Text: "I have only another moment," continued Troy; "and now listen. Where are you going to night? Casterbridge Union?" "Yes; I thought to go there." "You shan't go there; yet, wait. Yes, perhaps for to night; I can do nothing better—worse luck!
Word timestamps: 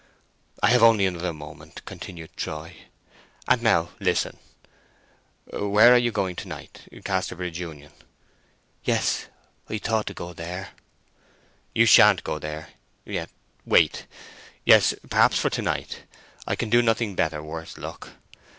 "I 0.63 0.71
have 0.71 0.81
only 0.81 1.05
another 1.05 1.31
moment," 1.31 1.85
continued 1.85 2.35
Troy; 2.35 2.75
"and 3.47 3.61
now 3.61 3.89
listen. 3.99 4.39
Where 5.51 5.93
are 5.93 5.97
you 5.99 6.11
going 6.11 6.35
to 6.37 6.47
night? 6.47 6.87
Casterbridge 7.05 7.59
Union?" 7.59 7.91
"Yes; 8.83 9.27
I 9.69 9.77
thought 9.77 10.07
to 10.07 10.15
go 10.15 10.33
there." 10.33 10.69
"You 11.75 11.85
shan't 11.85 12.23
go 12.23 12.39
there; 12.39 12.69
yet, 13.05 13.29
wait. 13.63 14.07
Yes, 14.65 14.95
perhaps 15.07 15.37
for 15.37 15.51
to 15.51 15.61
night; 15.61 16.01
I 16.47 16.55
can 16.55 16.71
do 16.71 16.81
nothing 16.81 17.13
better—worse 17.13 17.77
luck! 17.77 18.09